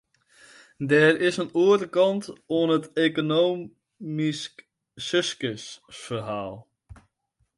Der 0.89 1.11
is 1.27 1.35
in 1.43 1.53
oare 1.63 1.87
kant 1.95 2.23
oan 2.57 2.69
it 2.77 2.85
ekonomysk 3.05 4.53
suksesferhaal. 5.07 6.55